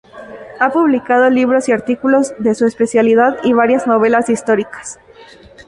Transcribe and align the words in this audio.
Ha 0.59 0.71
publicado 0.71 1.29
libros 1.29 1.69
y 1.69 1.73
artículos 1.73 2.33
de 2.39 2.55
su 2.55 2.65
especialidad 2.65 3.37
y 3.43 3.53
varias 3.53 3.85
novelas 3.85 4.29
históricas. 4.29 4.99